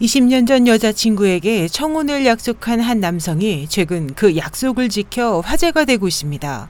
20년 0.00 0.46
전 0.46 0.66
여자친구에게 0.66 1.68
청혼을 1.68 2.26
약속한 2.26 2.80
한 2.80 3.00
남성이 3.00 3.66
최근 3.66 4.12
그 4.14 4.36
약속을 4.36 4.90
지켜 4.90 5.40
화제가 5.40 5.86
되고 5.86 6.06
있습니다. 6.06 6.68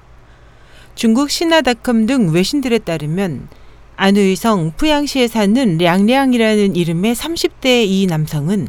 중국 0.94 1.28
신화닷컴 1.30 2.06
등 2.06 2.32
외신들에 2.32 2.78
따르면 2.78 3.48
안의성 3.96 4.74
푸양시에 4.76 5.26
사는 5.26 5.76
량량이라는 5.76 6.76
이름의 6.76 7.16
30대 7.16 7.84
이 7.88 8.06
남성은 8.06 8.68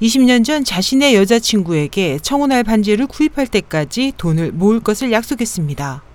20년 0.00 0.42
전 0.42 0.64
자신의 0.64 1.14
여자친구에게 1.14 2.20
청혼할 2.22 2.64
반지를 2.64 3.06
구입할 3.08 3.46
때까지 3.46 4.14
돈을 4.16 4.52
모을 4.52 4.80
것을 4.80 5.12
약속했습니다. 5.12 6.07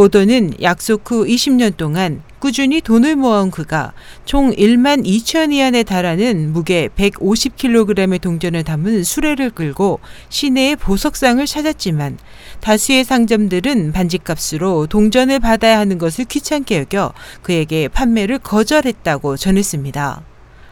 보도는 0.00 0.54
약속 0.62 1.10
후 1.10 1.26
20년 1.26 1.76
동안 1.76 2.22
꾸준히 2.38 2.80
돈을 2.80 3.16
모아온 3.16 3.50
그가 3.50 3.92
총 4.24 4.50
1만 4.50 5.04
2천 5.04 5.50
위안에 5.50 5.82
달하는 5.82 6.54
무게 6.54 6.88
150kg의 6.96 8.18
동전을 8.18 8.64
담은 8.64 9.04
수레를 9.04 9.50
끌고 9.50 10.00
시내의 10.30 10.76
보석상을 10.76 11.44
찾았지만 11.44 12.16
다수의 12.60 13.04
상점들은 13.04 13.92
반지값으로 13.92 14.86
동전을 14.86 15.38
받아야 15.38 15.78
하는 15.78 15.98
것을 15.98 16.24
귀찮게 16.24 16.78
여겨 16.78 17.12
그에게 17.42 17.88
판매를 17.88 18.38
거절했다고 18.38 19.36
전했습니다. 19.36 20.29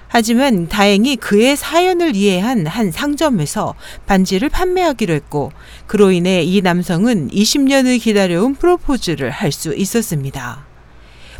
하지만 0.08 0.68
다행히 0.68 1.16
그의 1.16 1.56
사연을 1.56 2.16
이해한 2.16 2.66
한 2.66 2.90
상점에서 2.90 3.74
반지를 4.06 4.48
판매하기로 4.48 5.12
했고 5.12 5.52
그로 5.86 6.10
인해 6.10 6.42
이 6.42 6.62
남성은 6.62 7.28
20년을 7.28 8.00
기다려온 8.00 8.54
프로포즈를 8.54 9.30
할 9.30 9.52
수 9.58 9.74
있었습니다. 9.74 10.66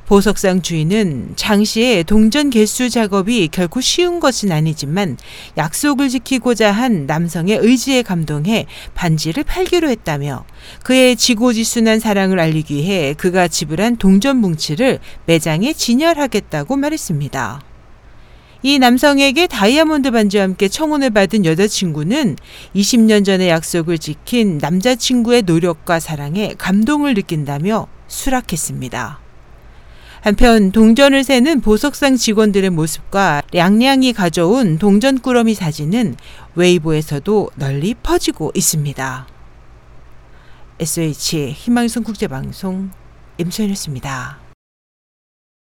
보석상 0.06 0.62
주인은 0.62 1.34
장시의 1.36 2.04
동전 2.04 2.48
개수 2.48 2.88
작업이 2.88 3.48
결코 3.52 3.82
쉬운 3.82 4.20
것은 4.20 4.50
아니지만 4.50 5.18
약속을 5.58 6.08
지키고자 6.08 6.72
한 6.72 7.04
남성의 7.04 7.58
의지에 7.58 8.00
감동해 8.02 8.64
반지를 8.94 9.44
팔기로 9.44 9.90
했다며 9.90 10.46
그의 10.82 11.14
지고지순한 11.14 12.00
사랑을 12.00 12.40
알리기 12.40 12.74
위해 12.74 13.14
그가 13.18 13.48
지불한 13.48 13.98
동전 13.98 14.38
뭉치를 14.38 14.98
매장에 15.26 15.74
진열하겠다고 15.74 16.76
말했습니다. 16.76 17.67
이 18.62 18.78
남성에게 18.78 19.46
다이아몬드 19.46 20.10
반지와 20.10 20.42
함께 20.42 20.68
청혼을 20.68 21.10
받은 21.10 21.44
여자친구는 21.44 22.36
20년 22.74 23.24
전의 23.24 23.48
약속을 23.48 23.98
지킨 23.98 24.58
남자친구의 24.58 25.42
노력과 25.42 26.00
사랑에 26.00 26.54
감동을 26.58 27.14
느낀다며 27.14 27.86
수락했습니다. 28.08 29.20
한편 30.20 30.72
동전을 30.72 31.22
세는 31.22 31.60
보석상 31.60 32.16
직원들의 32.16 32.70
모습과 32.70 33.42
량량이 33.52 34.12
가져온 34.12 34.78
동전 34.78 35.20
꾸러미 35.20 35.54
사진은 35.54 36.16
웨이보에서도 36.56 37.50
널리 37.54 37.94
퍼지고 37.94 38.50
있습니다. 38.54 39.26
SH 40.80 41.52
희망성 41.52 42.02
국제방송 42.02 42.90
임소연이었습니다. 43.38 44.47